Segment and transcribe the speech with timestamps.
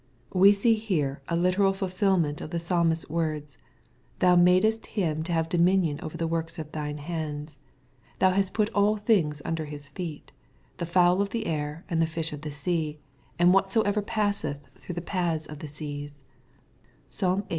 [0.33, 3.59] We see here a literal fulfilment of the Psalmist's words,"
[4.17, 7.59] Thou madest him to have dominion over the works of thine hands;
[8.17, 10.31] thou hast put all things under His feet;—
[10.79, 12.97] the fowl of the air and the fish of the sea,
[13.37, 16.23] and whatsoever passeth through the paths of the seas/'
[17.11, 17.49] (Psalm viii.